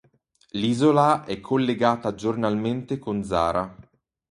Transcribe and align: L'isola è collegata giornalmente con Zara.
L'isola 0.53 1.25
è 1.25 1.39
collegata 1.39 2.15
giornalmente 2.15 2.97
con 2.97 3.23
Zara. 3.23 3.75